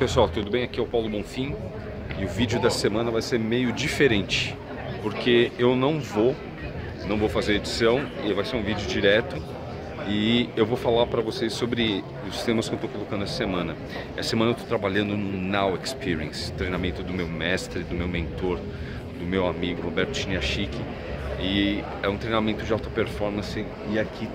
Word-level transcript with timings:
pessoal, 0.00 0.30
tudo 0.30 0.50
bem? 0.50 0.64
Aqui 0.64 0.80
é 0.80 0.82
o 0.82 0.86
Paulo 0.86 1.10
Bonfim 1.10 1.54
e 2.18 2.24
o 2.24 2.28
vídeo 2.28 2.58
da 2.58 2.70
semana 2.70 3.10
vai 3.10 3.20
ser 3.20 3.38
meio 3.38 3.70
diferente 3.70 4.56
porque 5.02 5.52
eu 5.58 5.76
não 5.76 6.00
vou, 6.00 6.34
não 7.06 7.18
vou 7.18 7.28
fazer 7.28 7.56
edição 7.56 8.00
e 8.24 8.32
vai 8.32 8.42
ser 8.46 8.56
um 8.56 8.62
vídeo 8.62 8.88
direto 8.88 9.36
e 10.08 10.48
eu 10.56 10.64
vou 10.64 10.78
falar 10.78 11.06
para 11.06 11.20
vocês 11.20 11.52
sobre 11.52 12.02
os 12.26 12.42
temas 12.44 12.66
que 12.66 12.74
eu 12.74 12.76
estou 12.76 12.90
colocando 12.90 13.24
essa 13.24 13.34
semana. 13.34 13.76
Essa 14.16 14.30
semana 14.30 14.52
eu 14.52 14.54
estou 14.54 14.66
trabalhando 14.66 15.14
no 15.18 15.38
Now 15.38 15.76
Experience, 15.76 16.50
treinamento 16.54 17.02
do 17.02 17.12
meu 17.12 17.28
mestre, 17.28 17.84
do 17.84 17.94
meu 17.94 18.08
mentor, 18.08 18.58
do 19.18 19.26
meu 19.26 19.46
amigo 19.46 19.82
Roberto 19.82 20.16
Chiniachiki 20.16 20.80
e 21.38 21.84
é 22.02 22.08
um 22.08 22.16
treinamento 22.16 22.64
de 22.64 22.72
alta 22.72 22.88
performance 22.88 23.66
e 23.92 23.98
aqui 23.98 24.26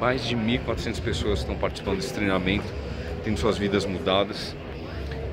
mais 0.00 0.24
de 0.24 0.34
1.400 0.34 1.00
pessoas 1.00 1.38
estão 1.38 1.54
participando 1.54 1.98
desse 1.98 2.12
treinamento, 2.12 2.66
tendo 3.22 3.38
suas 3.38 3.56
vidas 3.56 3.86
mudadas 3.86 4.52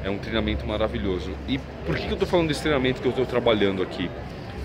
é 0.03 0.09
um 0.09 0.17
treinamento 0.17 0.65
maravilhoso. 0.65 1.31
E 1.47 1.57
por 1.85 1.95
que 1.95 2.07
eu 2.07 2.13
estou 2.13 2.27
falando 2.27 2.47
desse 2.47 2.61
treinamento 2.61 3.01
que 3.01 3.07
eu 3.07 3.11
estou 3.11 3.25
trabalhando 3.25 3.81
aqui? 3.83 4.09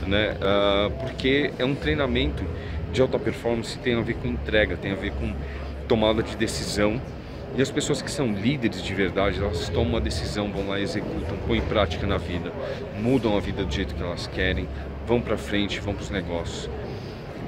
Né? 0.06 0.32
Uh, 0.34 0.90
porque 1.00 1.50
é 1.58 1.64
um 1.64 1.74
treinamento 1.74 2.44
de 2.92 3.02
alta 3.02 3.18
performance 3.18 3.76
tem 3.78 3.94
a 3.94 4.00
ver 4.00 4.14
com 4.14 4.28
entrega, 4.28 4.76
tem 4.76 4.92
a 4.92 4.94
ver 4.94 5.12
com 5.12 5.34
tomada 5.88 6.22
de 6.22 6.36
decisão. 6.36 7.00
E 7.56 7.62
as 7.62 7.70
pessoas 7.70 8.02
que 8.02 8.10
são 8.10 8.32
líderes 8.32 8.82
de 8.82 8.94
verdade, 8.94 9.38
elas 9.40 9.68
tomam 9.68 9.90
uma 9.90 10.00
decisão, 10.00 10.50
vão 10.50 10.68
lá, 10.68 10.80
executam, 10.80 11.36
põem 11.46 11.58
em 11.58 11.62
prática 11.62 12.06
na 12.06 12.16
vida, 12.16 12.52
mudam 13.00 13.36
a 13.36 13.40
vida 13.40 13.64
do 13.64 13.72
jeito 13.72 13.94
que 13.94 14.02
elas 14.02 14.26
querem, 14.26 14.68
vão 15.06 15.20
para 15.20 15.36
frente, 15.36 15.80
vão 15.80 15.94
para 15.94 16.02
os 16.02 16.10
negócios. 16.10 16.68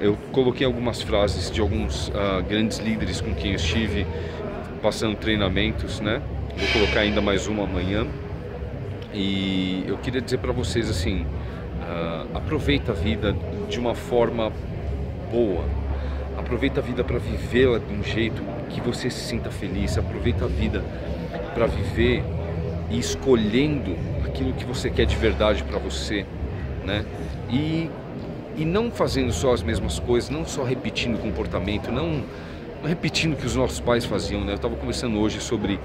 Eu 0.00 0.16
coloquei 0.30 0.66
algumas 0.66 1.02
frases 1.02 1.50
de 1.50 1.60
alguns 1.60 2.08
uh, 2.08 2.42
grandes 2.48 2.78
líderes 2.78 3.20
com 3.20 3.34
quem 3.34 3.50
eu 3.50 3.56
estive 3.56 4.06
passando 4.82 5.16
treinamentos, 5.16 6.00
né? 6.00 6.22
Vou 6.56 6.66
colocar 6.72 7.00
ainda 7.00 7.20
mais 7.20 7.46
uma 7.46 7.64
amanhã. 7.64 8.06
E 9.12 9.84
eu 9.86 9.98
queria 9.98 10.22
dizer 10.22 10.38
para 10.38 10.52
vocês 10.52 10.88
assim, 10.88 11.22
uh, 11.22 12.34
aproveita 12.34 12.92
a 12.92 12.94
vida 12.94 13.36
de 13.68 13.78
uma 13.78 13.94
forma 13.94 14.50
boa. 15.30 15.66
Aproveita 16.38 16.80
a 16.80 16.82
vida 16.82 17.04
para 17.04 17.18
vivê-la 17.18 17.78
de 17.78 17.92
um 17.92 18.02
jeito 18.02 18.42
que 18.70 18.80
você 18.80 19.10
se 19.10 19.20
sinta 19.20 19.50
feliz. 19.50 19.98
Aproveita 19.98 20.46
a 20.46 20.48
vida 20.48 20.82
para 21.52 21.66
viver 21.66 22.24
e 22.90 22.98
escolhendo 22.98 23.94
aquilo 24.24 24.54
que 24.54 24.64
você 24.64 24.88
quer 24.88 25.04
de 25.04 25.16
verdade 25.16 25.62
para 25.62 25.78
você, 25.78 26.24
né? 26.86 27.04
E, 27.50 27.90
e 28.56 28.64
não 28.64 28.90
fazendo 28.90 29.30
só 29.30 29.52
as 29.52 29.62
mesmas 29.62 29.98
coisas, 29.98 30.30
não 30.30 30.46
só 30.46 30.64
repetindo 30.64 31.20
comportamento, 31.20 31.92
não, 31.92 32.22
não 32.80 32.88
repetindo 32.88 33.34
o 33.34 33.36
que 33.36 33.44
os 33.44 33.54
nossos 33.54 33.78
pais 33.78 34.06
faziam, 34.06 34.42
né? 34.42 34.52
Eu 34.52 34.56
estava 34.56 34.74
conversando 34.74 35.20
hoje 35.20 35.38
sobre 35.38 35.78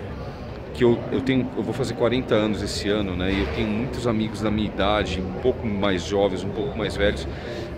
que 0.73 0.83
eu, 0.83 0.97
eu 1.11 1.22
tenho, 1.22 1.47
eu 1.58 1.64
vou 1.64 1.73
fazer 1.73 1.94
40 1.95 2.33
anos 2.33 2.61
esse 2.61 2.89
ano, 2.89 3.16
né? 3.16 3.31
E 3.31 3.39
eu 3.41 3.47
tenho 3.53 3.67
muitos 3.67 4.08
amigos 4.08 4.41
da 4.41 4.50
minha 4.50 4.67
idade, 4.67 5.22
um 5.22 5.41
pouco 5.41 5.66
mais 5.66 6.03
jovens, 6.03 6.44
um 6.44 6.50
pouco 6.50 6.77
mais 6.77 6.95
velhos. 6.95 7.27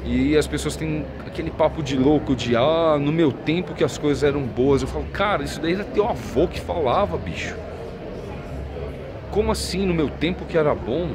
E 0.06 0.36
as 0.36 0.46
pessoas 0.46 0.76
têm 0.76 1.06
aquele 1.26 1.50
papo 1.50 1.82
de 1.82 1.98
louco 1.98 2.36
de 2.36 2.56
ah, 2.56 2.98
no 3.00 3.12
meu 3.12 3.32
tempo 3.32 3.74
que 3.74 3.84
as 3.84 3.98
coisas 3.98 4.24
eram 4.24 4.42
boas. 4.42 4.82
Eu 4.82 4.88
falo, 4.88 5.06
cara, 5.14 5.44
isso 5.44 5.62
daí 5.62 5.74
era 5.74 5.84
teu 5.84 6.08
avô 6.08 6.48
que 6.48 6.60
falava, 6.60 7.18
bicho. 7.18 7.56
Como 9.32 9.52
assim 9.52 9.86
no 9.86 9.94
meu 9.94 10.10
tempo 10.10 10.46
que 10.46 10.58
era 10.58 10.76
bom? 10.76 11.12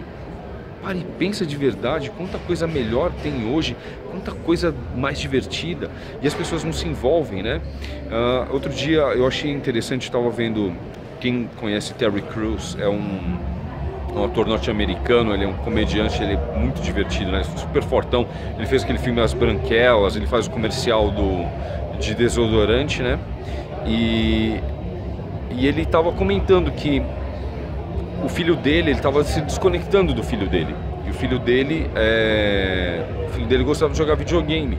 Pare 0.83 1.01
e 1.01 1.05
pensa 1.19 1.45
de 1.45 1.57
verdade, 1.57 2.11
quanta 2.11 2.39
coisa 2.39 2.67
melhor 2.67 3.13
tem 3.23 3.53
hoje, 3.53 3.77
quanta 4.11 4.33
coisa 4.33 4.75
mais 4.97 5.19
divertida. 5.19 5.91
E 6.23 6.27
as 6.27 6.35
pessoas 6.35 6.65
não 6.65 6.73
se 6.73 6.89
envolvem, 6.89 7.43
né? 7.43 7.61
Uh, 8.07 8.53
outro 8.53 8.73
dia 8.73 9.01
eu 9.01 9.27
achei 9.27 9.51
interessante, 9.51 10.03
estava 10.03 10.31
vendo 10.31 10.73
quem 11.21 11.49
conhece 11.57 11.95
Terry 11.95 12.23
Crews 12.23 12.77
é 12.81 12.89
um, 12.89 13.39
um 14.15 14.25
ator 14.25 14.47
norte-americano, 14.47 15.35
ele 15.35 15.45
é 15.45 15.49
um 15.49 15.55
comediante, 15.55 16.23
ele 16.23 16.35
é 16.35 16.59
muito 16.59 16.81
divertido, 16.81 17.31
né? 17.31 17.43
Super 17.57 17.83
fortão. 17.83 18.27
Ele 18.57 18.67
fez 18.67 18.83
aquele 18.83 18.99
filme 18.99 19.21
As 19.21 19.33
Branquelas, 19.35 20.17
ele 20.17 20.27
faz 20.27 20.47
o 20.47 20.51
comercial 20.51 21.11
do, 21.11 21.45
de 21.99 22.15
desodorante, 22.15 23.03
né? 23.03 23.19
E, 23.87 24.61
e 25.51 25.67
ele 25.67 25.83
estava 25.83 26.13
comentando 26.13 26.71
que 26.73 27.03
o 28.25 28.29
filho 28.29 28.57
dele, 28.57 28.91
ele 28.91 28.99
estava 28.99 29.23
se 29.25 29.41
desconectando 29.41 30.13
do 30.13 30.23
filho 30.23 30.49
dele. 30.49 30.75
E 31.07 31.11
o 31.11 31.15
filho 31.15 31.39
dele, 31.39 31.91
é, 31.95 33.03
o 33.27 33.31
filho 33.31 33.47
dele 33.47 33.65
gostava 33.65 33.93
de 33.93 33.99
jogar 33.99 34.15
videogame. 34.15 34.79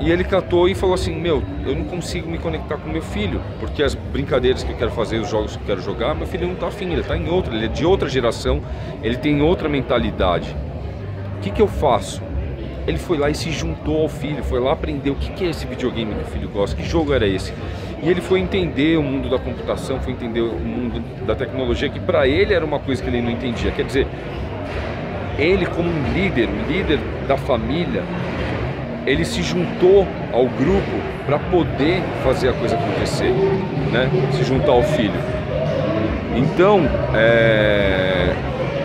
E 0.00 0.10
ele 0.10 0.24
catou 0.24 0.68
e 0.68 0.74
falou 0.74 0.94
assim: 0.94 1.14
Meu, 1.14 1.42
eu 1.64 1.74
não 1.74 1.84
consigo 1.84 2.28
me 2.30 2.38
conectar 2.38 2.76
com 2.76 2.88
meu 2.88 3.02
filho, 3.02 3.40
porque 3.60 3.82
as 3.82 3.94
brincadeiras 3.94 4.62
que 4.62 4.72
eu 4.72 4.76
quero 4.76 4.90
fazer, 4.90 5.18
os 5.18 5.28
jogos 5.28 5.56
que 5.56 5.62
eu 5.62 5.66
quero 5.66 5.82
jogar, 5.82 6.14
meu 6.14 6.26
filho 6.26 6.46
não 6.46 6.54
está 6.54 6.66
afim, 6.66 6.90
ele 6.90 7.00
está 7.00 7.16
em 7.16 7.28
outra, 7.28 7.54
ele 7.54 7.66
é 7.66 7.68
de 7.68 7.84
outra 7.84 8.08
geração, 8.08 8.60
ele 9.02 9.16
tem 9.16 9.40
outra 9.40 9.68
mentalidade. 9.68 10.54
O 11.36 11.40
que, 11.40 11.50
que 11.50 11.62
eu 11.62 11.68
faço? 11.68 12.22
Ele 12.86 12.98
foi 12.98 13.16
lá 13.16 13.30
e 13.30 13.34
se 13.34 13.50
juntou 13.50 14.02
ao 14.02 14.08
filho, 14.08 14.44
foi 14.44 14.60
lá 14.60 14.72
aprender 14.72 15.10
o 15.10 15.14
que, 15.14 15.30
que 15.32 15.44
é 15.44 15.50
esse 15.50 15.66
videogame 15.66 16.14
que 16.14 16.20
o 16.20 16.26
filho 16.26 16.48
gosta, 16.48 16.76
que 16.76 16.84
jogo 16.84 17.14
era 17.14 17.26
esse. 17.26 17.52
E 18.02 18.08
ele 18.08 18.20
foi 18.20 18.40
entender 18.40 18.98
o 18.98 19.02
mundo 19.02 19.30
da 19.30 19.38
computação, 19.38 19.98
foi 20.00 20.12
entender 20.12 20.42
o 20.42 20.58
mundo 20.58 21.02
da 21.24 21.34
tecnologia, 21.34 21.88
que 21.88 21.98
para 21.98 22.28
ele 22.28 22.52
era 22.52 22.64
uma 22.64 22.78
coisa 22.78 23.02
que 23.02 23.08
ele 23.08 23.22
não 23.22 23.30
entendia. 23.30 23.70
Quer 23.70 23.84
dizer, 23.84 24.06
ele 25.38 25.64
como 25.64 25.88
um 25.88 26.12
líder, 26.12 26.48
um 26.48 26.70
líder 26.70 26.98
da 27.26 27.38
família, 27.38 28.02
ele 29.06 29.24
se 29.24 29.42
juntou 29.42 30.06
ao 30.32 30.46
grupo 30.46 31.00
para 31.26 31.38
poder 31.38 32.02
fazer 32.22 32.48
a 32.48 32.52
coisa 32.52 32.76
acontecer, 32.76 33.32
né? 33.92 34.10
Se 34.32 34.44
juntar 34.44 34.72
ao 34.72 34.82
filho. 34.82 35.20
Então, 36.36 36.80
é... 37.14 38.34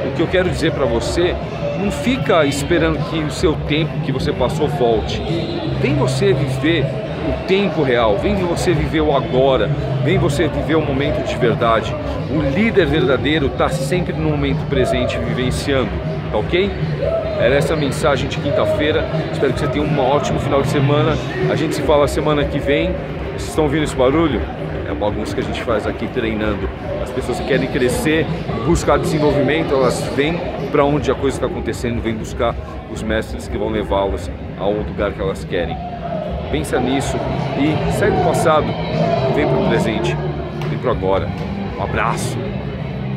o 0.07 0.15
que 0.15 0.21
eu 0.21 0.27
quero 0.27 0.49
dizer 0.49 0.71
para 0.71 0.85
você, 0.85 1.35
não 1.79 1.91
fica 1.91 2.45
esperando 2.45 2.99
que 3.09 3.19
o 3.19 3.31
seu 3.31 3.55
tempo 3.67 3.99
que 4.01 4.11
você 4.11 4.31
passou 4.31 4.67
volte. 4.67 5.21
Vem 5.81 5.95
você 5.95 6.33
viver 6.33 6.85
o 7.27 7.47
tempo 7.47 7.83
real, 7.83 8.17
vem 8.17 8.35
você 8.35 8.73
viver 8.73 9.01
o 9.01 9.15
agora, 9.15 9.69
vem 10.03 10.17
você 10.17 10.47
viver 10.47 10.75
o 10.75 10.81
momento 10.81 11.25
de 11.25 11.35
verdade. 11.37 11.95
O 12.29 12.41
líder 12.41 12.85
verdadeiro 12.85 13.47
está 13.47 13.69
sempre 13.69 14.13
no 14.13 14.29
momento 14.29 14.65
presente, 14.69 15.17
vivenciando, 15.17 15.89
tá 16.31 16.37
ok? 16.37 16.71
Era 17.39 17.55
essa 17.55 17.73
a 17.73 17.77
mensagem 17.77 18.27
de 18.27 18.37
quinta-feira. 18.37 19.05
Espero 19.31 19.53
que 19.53 19.59
você 19.59 19.67
tenha 19.67 19.83
um 19.83 19.99
ótimo 19.99 20.39
final 20.39 20.61
de 20.61 20.67
semana. 20.67 21.17
A 21.49 21.55
gente 21.55 21.75
se 21.75 21.81
fala 21.81 22.07
semana 22.07 22.43
que 22.43 22.59
vem. 22.59 22.93
Vocês 23.29 23.49
estão 23.49 23.63
ouvindo 23.63 23.83
esse 23.83 23.95
barulho? 23.95 24.41
É 24.85 24.91
uma 24.91 25.09
bagunça 25.09 25.33
que 25.33 25.39
a 25.39 25.43
gente 25.43 25.63
faz 25.63 25.87
aqui 25.87 26.07
treinando. 26.07 26.69
As 27.01 27.09
pessoas 27.09 27.39
que 27.39 27.45
querem 27.45 27.67
crescer, 27.67 28.25
buscar 28.65 28.99
desenvolvimento, 28.99 29.73
elas 29.73 30.03
vêm 30.15 30.37
para 30.71 30.83
onde 30.83 31.09
a 31.09 31.15
coisa 31.15 31.37
está 31.37 31.47
acontecendo, 31.47 32.01
vêm 32.01 32.15
buscar 32.15 32.53
os 32.91 33.01
mestres 33.01 33.47
que 33.47 33.57
vão 33.57 33.69
levá-las 33.69 34.29
ao 34.59 34.73
lugar 34.73 35.13
que 35.13 35.21
elas 35.21 35.45
querem. 35.45 35.77
Pensa 36.51 36.79
nisso 36.79 37.15
e 37.59 37.91
sai 37.93 38.11
do 38.11 38.23
passado, 38.23 38.65
vem 39.35 39.47
para 39.47 39.57
o 39.57 39.67
presente, 39.69 40.15
vem 40.67 40.79
para 40.79 40.91
agora. 40.91 41.29
Um 41.77 41.83
abraço. 41.83 42.37